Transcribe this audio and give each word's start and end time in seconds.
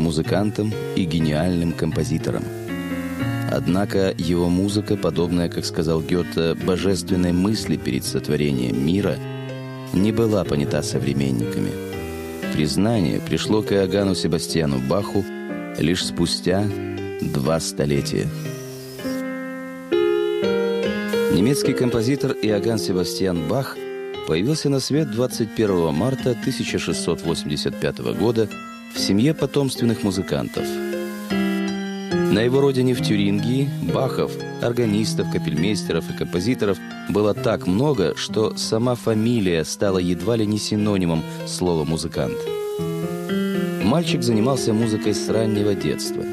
музыкантом 0.00 0.72
и 0.96 1.04
гениальным 1.04 1.72
композитором. 1.72 2.42
Однако 3.52 4.14
его 4.16 4.48
музыка, 4.48 4.96
подобная, 4.96 5.50
как 5.50 5.66
сказал 5.66 6.00
Гёте, 6.00 6.54
божественной 6.54 7.32
мысли 7.32 7.76
перед 7.76 8.04
сотворением 8.04 8.84
мира, 8.84 9.18
не 9.92 10.10
была 10.10 10.42
понята 10.44 10.82
современниками. 10.82 11.70
Признание 12.54 13.20
пришло 13.20 13.60
к 13.60 13.72
Иоганну 13.72 14.14
Себастьяну 14.14 14.78
Баху 14.78 15.22
лишь 15.78 16.06
спустя 16.06 16.64
два 17.20 17.60
столетия. 17.60 18.26
Немецкий 21.34 21.74
композитор 21.74 22.32
Иоганн 22.32 22.78
Себастьян 22.78 23.48
Бах 23.48 23.76
появился 24.26 24.70
на 24.70 24.80
свет 24.80 25.10
21 25.10 25.92
марта 25.92 26.30
1685 26.30 27.98
года 28.18 28.48
в 28.94 28.98
семье 28.98 29.34
потомственных 29.34 30.02
музыкантов. 30.02 30.64
На 32.32 32.40
его 32.40 32.60
родине 32.60 32.94
в 32.94 33.02
Тюрингии 33.02 33.68
Бахов, 33.92 34.32
органистов, 34.62 35.30
капельмейстеров 35.32 36.08
и 36.10 36.16
композиторов 36.16 36.78
было 37.08 37.34
так 37.34 37.66
много, 37.66 38.14
что 38.16 38.56
сама 38.56 38.94
фамилия 38.94 39.64
стала 39.64 39.98
едва 39.98 40.36
ли 40.36 40.46
не 40.46 40.58
синонимом 40.58 41.22
слова 41.46 41.84
«музыкант». 41.84 42.36
Мальчик 43.82 44.22
занимался 44.22 44.72
музыкой 44.72 45.14
с 45.14 45.28
раннего 45.28 45.74
детства. 45.74 46.24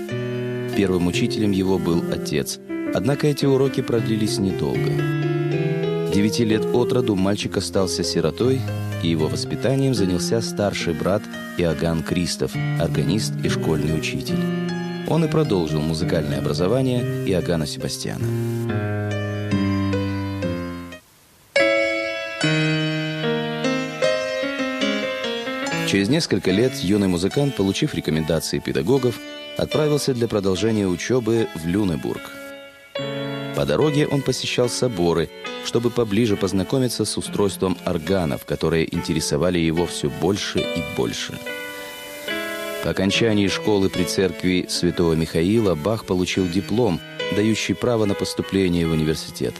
Первым 0.75 1.07
учителем 1.07 1.51
его 1.51 1.77
был 1.77 2.03
отец– 2.11 2.59
Однако 2.93 3.27
эти 3.27 3.45
уроки 3.45 3.81
продлились 3.81 4.37
недолго. 4.37 4.91
Девяти 6.13 6.43
лет 6.43 6.65
от 6.73 6.91
роду 6.91 7.15
мальчик 7.15 7.55
остался 7.55 8.03
сиротой, 8.03 8.59
и 9.01 9.07
его 9.07 9.29
воспитанием 9.29 9.93
занялся 9.93 10.41
старший 10.41 10.93
брат 10.93 11.21
Иоганн 11.57 12.03
Кристоф, 12.03 12.53
органист 12.81 13.31
и 13.45 13.47
школьный 13.47 13.97
учитель. 13.97 14.39
Он 15.07 15.23
и 15.23 15.29
продолжил 15.29 15.79
музыкальное 15.79 16.39
образование 16.39 17.01
Иоганна 17.29 17.65
Себастьяна. 17.65 18.25
Через 25.87 26.09
несколько 26.09 26.51
лет 26.51 26.75
юный 26.83 27.07
музыкант, 27.07 27.55
получив 27.55 27.95
рекомендации 27.95 28.59
педагогов, 28.59 29.17
отправился 29.57 30.13
для 30.13 30.27
продолжения 30.27 30.87
учебы 30.87 31.47
в 31.55 31.65
Люнебург– 31.65 32.31
по 33.55 33.65
дороге 33.65 34.07
он 34.07 34.21
посещал 34.21 34.69
соборы, 34.69 35.29
чтобы 35.65 35.89
поближе 35.89 36.37
познакомиться 36.37 37.05
с 37.05 37.17
устройством 37.17 37.77
органов, 37.85 38.45
которые 38.45 38.93
интересовали 38.93 39.59
его 39.59 39.85
все 39.85 40.09
больше 40.09 40.59
и 40.59 40.83
больше. 40.95 41.33
По 42.83 42.89
окончании 42.89 43.47
школы 43.47 43.89
при 43.89 44.03
церкви 44.03 44.65
святого 44.69 45.13
Михаила 45.13 45.75
Бах 45.75 46.05
получил 46.05 46.47
диплом, 46.47 46.99
дающий 47.35 47.73
право 47.73 48.05
на 48.05 48.15
поступление 48.15 48.87
в 48.87 48.91
университет. 48.91 49.53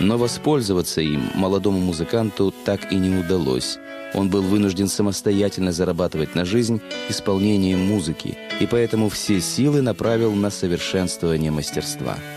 Но 0.00 0.16
воспользоваться 0.16 1.00
им 1.00 1.30
молодому 1.34 1.78
музыканту 1.78 2.52
так 2.64 2.92
и 2.92 2.96
не 2.96 3.16
удалось. 3.16 3.78
Он 4.14 4.30
был 4.30 4.42
вынужден 4.42 4.88
самостоятельно 4.88 5.70
зарабатывать 5.70 6.34
на 6.34 6.44
жизнь 6.44 6.80
исполнением 7.08 7.80
музыки, 7.80 8.38
и 8.58 8.66
поэтому 8.66 9.08
все 9.08 9.40
силы 9.40 9.82
направил 9.82 10.32
на 10.32 10.50
совершенствование 10.50 11.50
мастерства– 11.50 12.16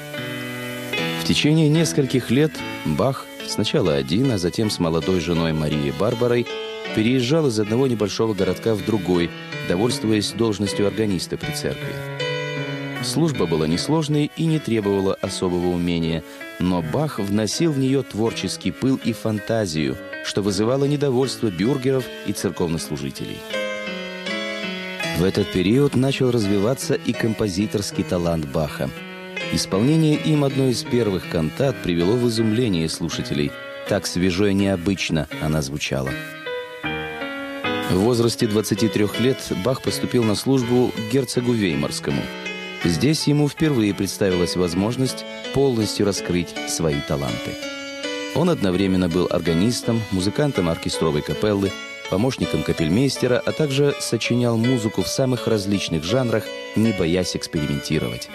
течение 1.31 1.69
нескольких 1.69 2.29
лет 2.29 2.51
Бах, 2.83 3.25
сначала 3.47 3.95
один, 3.95 4.33
а 4.33 4.37
затем 4.37 4.69
с 4.69 4.79
молодой 4.79 5.21
женой 5.21 5.53
Марией 5.53 5.93
Барбарой, 5.97 6.45
переезжал 6.93 7.47
из 7.47 7.57
одного 7.57 7.87
небольшого 7.87 8.33
городка 8.33 8.75
в 8.75 8.85
другой, 8.85 9.29
довольствуясь 9.69 10.33
должностью 10.33 10.87
органиста 10.87 11.37
при 11.37 11.51
церкви. 11.51 11.93
Служба 13.01 13.45
была 13.45 13.65
несложной 13.65 14.29
и 14.35 14.45
не 14.45 14.59
требовала 14.59 15.13
особого 15.21 15.67
умения, 15.67 16.21
но 16.59 16.81
Бах 16.81 17.17
вносил 17.17 17.71
в 17.71 17.79
нее 17.79 18.03
творческий 18.03 18.71
пыл 18.71 18.99
и 19.01 19.13
фантазию, 19.13 19.95
что 20.25 20.41
вызывало 20.41 20.83
недовольство 20.83 21.47
бюргеров 21.47 22.03
и 22.25 22.33
церковнослужителей. 22.33 23.37
В 25.17 25.23
этот 25.23 25.49
период 25.53 25.95
начал 25.95 26.29
развиваться 26.29 26.95
и 26.95 27.13
композиторский 27.13 28.03
талант 28.03 28.45
Баха– 28.51 28.89
Исполнение 29.53 30.15
им 30.15 30.45
одной 30.45 30.71
из 30.71 30.83
первых 30.83 31.29
кантат 31.29 31.75
привело 31.83 32.13
в 32.13 32.25
изумление 32.29 32.87
слушателей. 32.87 33.51
Так 33.89 34.07
свежо 34.07 34.47
и 34.47 34.53
необычно 34.53 35.27
она 35.41 35.61
звучала. 35.61 36.09
В 37.91 37.95
возрасте 37.95 38.47
23 38.47 39.07
лет 39.19 39.51
Бах 39.65 39.81
поступил 39.81 40.23
на 40.23 40.35
службу 40.35 40.93
герцогу 41.11 41.51
Веймарскому. 41.51 42.21
Здесь 42.85 43.27
ему 43.27 43.49
впервые 43.49 43.93
представилась 43.93 44.55
возможность 44.55 45.25
полностью 45.53 46.05
раскрыть 46.05 46.55
свои 46.69 47.01
таланты. 47.05 47.51
Он 48.35 48.49
одновременно 48.49 49.09
был 49.09 49.27
органистом, 49.29 50.01
музыкантом 50.11 50.69
оркестровой 50.69 51.21
капеллы, 51.21 51.71
помощником 52.09 52.63
капельмейстера, 52.63 53.41
а 53.45 53.51
также 53.51 53.95
сочинял 53.99 54.55
музыку 54.55 55.01
в 55.01 55.09
самых 55.09 55.47
различных 55.47 56.05
жанрах, 56.05 56.45
не 56.77 56.93
боясь 56.93 57.35
экспериментировать. 57.35 58.29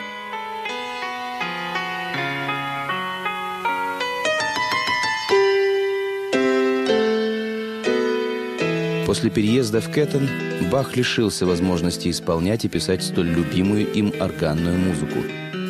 После 9.06 9.31
переезда 9.31 9.81
в 9.81 9.89
Кэттон 9.89 10.28
Бах 10.71 10.97
лишился 10.97 11.47
возможности 11.47 12.11
исполнять 12.11 12.65
и 12.65 12.69
писать 12.69 13.05
столь 13.05 13.28
любимую 13.28 13.91
им 13.93 14.12
органную 14.21 14.77
музыку. 14.77 15.21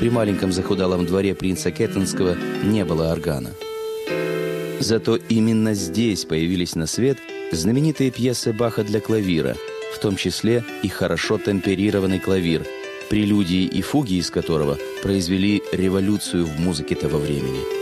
При 0.01 0.09
маленьком 0.09 0.53
захудалом 0.53 1.05
дворе 1.05 1.35
принца 1.35 1.71
Кэттонского 1.71 2.35
не 2.65 2.85
было 2.87 3.13
органа. 3.13 3.51
Зато 4.81 5.17
именно 5.17 5.75
здесь 5.75 6.25
появились 6.25 6.75
на 6.77 6.87
свет 6.87 7.19
знаменитые 7.53 8.11
пьесы 8.11 8.55
Баха 8.55 8.85
для 8.85 9.01
клавира, 9.01 9.55
в 9.95 9.99
том 9.99 10.17
числе 10.17 10.65
и 10.83 10.89
хорошо 10.89 11.39
темперированный 11.39 12.21
клавир, 12.21 12.67
прелюдии 13.11 13.65
и 13.65 13.83
фуги 13.83 14.15
из 14.15 14.31
которого 14.31 14.79
произвели 15.03 15.63
революцию 15.73 16.47
в 16.47 16.59
музыке 16.59 16.95
того 16.95 17.19
времени. 17.19 17.76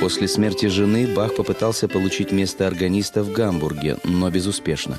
После 0.00 0.28
смерти 0.28 0.66
жены 0.66 1.12
Бах 1.12 1.34
попытался 1.34 1.88
получить 1.88 2.30
место 2.30 2.68
органиста 2.68 3.24
в 3.24 3.32
Гамбурге, 3.32 3.96
но 4.04 4.30
безуспешно. 4.30 4.96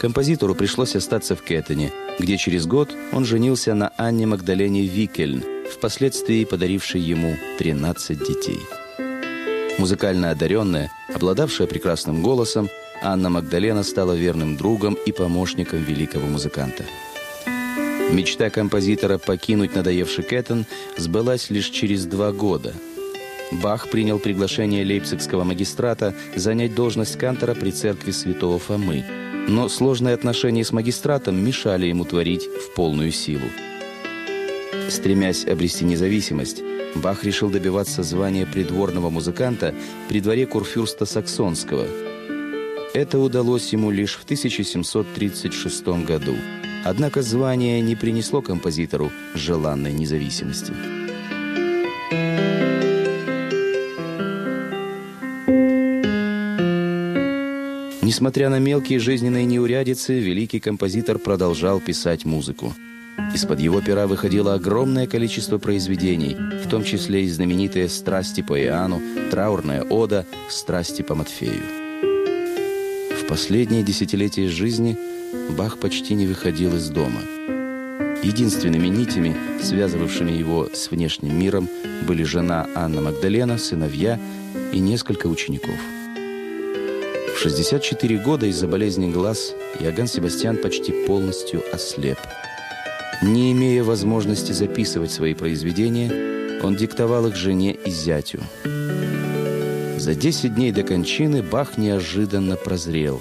Композитору 0.00 0.56
пришлось 0.56 0.96
остаться 0.96 1.36
в 1.36 1.42
Кеттене, 1.42 1.92
где 2.18 2.36
через 2.36 2.66
год 2.66 2.92
он 3.12 3.24
женился 3.24 3.72
на 3.74 3.92
Анне 3.96 4.26
Магдалене 4.26 4.82
Викельн, 4.82 5.44
впоследствии 5.72 6.44
подарившей 6.44 7.00
ему 7.00 7.36
13 7.58 8.18
детей. 8.18 8.58
Музыкально 9.78 10.30
одаренная, 10.30 10.90
обладавшая 11.14 11.68
прекрасным 11.68 12.20
голосом, 12.22 12.68
Анна 13.02 13.30
Магдалена 13.30 13.84
стала 13.84 14.12
верным 14.12 14.56
другом 14.56 14.94
и 15.06 15.12
помощником 15.12 15.84
великого 15.84 16.26
музыканта. 16.26 16.84
Мечта 18.10 18.50
композитора 18.50 19.18
покинуть 19.18 19.76
надоевший 19.76 20.24
Кэттон 20.24 20.66
сбылась 20.96 21.48
лишь 21.50 21.70
через 21.70 22.06
два 22.06 22.32
года– 22.32 22.74
Бах 23.52 23.88
принял 23.88 24.18
приглашение 24.18 24.84
лейпцигского 24.84 25.44
магистрата 25.44 26.14
занять 26.34 26.74
должность 26.74 27.16
кантора 27.16 27.54
при 27.54 27.70
церкви 27.70 28.10
святого 28.10 28.58
Фомы. 28.58 29.04
Но 29.48 29.68
сложные 29.68 30.14
отношения 30.14 30.64
с 30.64 30.72
магистратом 30.72 31.36
мешали 31.36 31.86
ему 31.86 32.04
творить 32.04 32.44
в 32.44 32.74
полную 32.74 33.12
силу. 33.12 33.46
Стремясь 34.90 35.46
обрести 35.46 35.84
независимость, 35.84 36.62
Бах 36.96 37.24
решил 37.24 37.50
добиваться 37.50 38.02
звания 38.02 38.46
придворного 38.46 39.10
музыканта 39.10 39.74
при 40.08 40.20
дворе 40.20 40.46
курфюрста 40.46 41.06
Саксонского. 41.06 41.86
Это 42.94 43.18
удалось 43.18 43.72
ему 43.72 43.90
лишь 43.90 44.16
в 44.16 44.24
1736 44.24 45.86
году. 46.04 46.34
Однако 46.84 47.22
звание 47.22 47.80
не 47.80 47.94
принесло 47.94 48.42
композитору 48.42 49.12
желанной 49.34 49.92
независимости. 49.92 50.72
Несмотря 58.16 58.48
на 58.48 58.58
мелкие 58.58 58.98
жизненные 58.98 59.44
неурядицы, 59.44 60.18
великий 60.18 60.58
композитор 60.58 61.18
продолжал 61.18 61.80
писать 61.80 62.24
музыку. 62.24 62.72
Из-под 63.34 63.60
его 63.60 63.82
пера 63.82 64.06
выходило 64.06 64.54
огромное 64.54 65.06
количество 65.06 65.58
произведений, 65.58 66.34
в 66.34 66.66
том 66.66 66.82
числе 66.82 67.24
и 67.24 67.28
знаменитые 67.28 67.90
«Страсти 67.90 68.40
по 68.40 68.58
Иоанну», 68.58 69.02
«Траурная 69.30 69.82
ода», 69.82 70.24
«Страсти 70.48 71.02
по 71.02 71.14
Матфею». 71.14 71.60
В 73.20 73.26
последние 73.28 73.82
десятилетия 73.82 74.48
жизни 74.48 74.96
Бах 75.50 75.78
почти 75.78 76.14
не 76.14 76.26
выходил 76.26 76.74
из 76.74 76.88
дома. 76.88 77.20
Единственными 78.22 78.86
нитями, 78.86 79.36
связывавшими 79.60 80.32
его 80.32 80.70
с 80.72 80.90
внешним 80.90 81.38
миром, 81.38 81.68
были 82.08 82.22
жена 82.22 82.66
Анна 82.74 83.02
Магдалена, 83.02 83.58
сыновья 83.58 84.18
и 84.72 84.78
несколько 84.78 85.26
учеников– 85.26 85.76
В 87.36 87.38
64 87.38 88.16
года 88.16 88.46
из-за 88.46 88.66
болезни 88.66 89.12
глаз 89.12 89.52
Иоганн 89.78 90.06
Себастьян 90.06 90.56
почти 90.56 91.04
полностью 91.04 91.62
ослеп. 91.70 92.16
Не 93.22 93.52
имея 93.52 93.84
возможности 93.84 94.52
записывать 94.52 95.10
свои 95.10 95.34
произведения, 95.34 96.62
он 96.62 96.76
диктовал 96.76 97.26
их 97.26 97.36
жене 97.36 97.72
и 97.72 97.90
зятю. 97.90 98.40
За 99.98 100.14
10 100.14 100.54
дней 100.54 100.72
до 100.72 100.82
кончины 100.82 101.42
Бах 101.42 101.76
неожиданно 101.76 102.56
прозрел. 102.56 103.20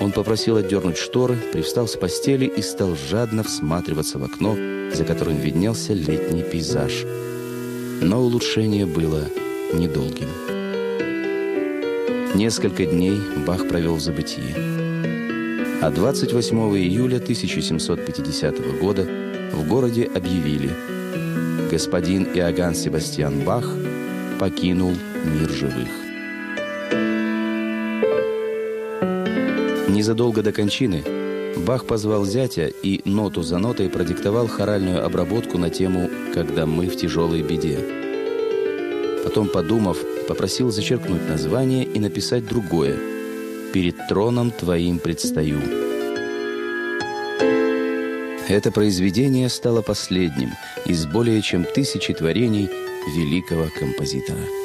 Он 0.00 0.12
попросил 0.12 0.56
отдернуть 0.56 0.96
шторы, 0.96 1.36
привстал 1.52 1.86
с 1.86 1.94
постели 1.94 2.46
и 2.46 2.62
стал 2.62 2.96
жадно 3.10 3.42
всматриваться 3.42 4.18
в 4.18 4.24
окно, 4.24 4.56
за 4.94 5.04
которым 5.04 5.36
виднелся 5.36 5.92
летний 5.92 6.42
пейзаж. 6.42 7.04
Но 8.00 8.22
улучшение 8.22 8.86
было 8.86 9.28
недолгим. 9.74 10.51
Несколько 12.34 12.86
дней 12.86 13.20
Бах 13.46 13.68
провел 13.68 13.96
в 13.96 14.00
забытии. 14.00 14.54
А 15.82 15.90
28 15.90 16.56
июля 16.78 17.16
1750 17.16 18.78
года 18.80 19.06
в 19.52 19.68
городе 19.68 20.10
объявили 20.14 20.70
«Господин 21.70 22.24
Иоганн 22.24 22.74
Себастьян 22.74 23.40
Бах 23.40 23.70
покинул 24.40 24.92
мир 25.26 25.50
живых». 25.50 25.88
Незадолго 29.90 30.42
до 30.42 30.52
кончины 30.52 31.04
Бах 31.66 31.84
позвал 31.84 32.24
зятя 32.24 32.66
и 32.66 33.02
ноту 33.04 33.42
за 33.42 33.58
нотой 33.58 33.90
продиктовал 33.90 34.48
хоральную 34.48 35.04
обработку 35.04 35.58
на 35.58 35.68
тему 35.68 36.08
«Когда 36.32 36.64
мы 36.64 36.86
в 36.86 36.96
тяжелой 36.96 37.42
беде». 37.42 37.78
Потом, 39.22 39.48
подумав, 39.48 39.98
попросил 40.26 40.70
зачеркнуть 40.70 41.28
название 41.28 41.84
и 41.84 41.98
написать 41.98 42.46
другое 42.46 42.98
«Перед 43.72 44.08
троном 44.08 44.50
твоим 44.50 44.98
предстаю». 44.98 45.60
Это 48.48 48.70
произведение 48.70 49.48
стало 49.48 49.82
последним 49.82 50.50
из 50.84 51.06
более 51.06 51.40
чем 51.42 51.64
тысячи 51.64 52.12
творений 52.12 52.68
великого 53.16 53.68
композитора. 53.78 54.61